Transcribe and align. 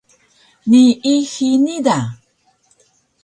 Nii 0.69 1.17
hini 1.33 1.75
da! 1.87 1.97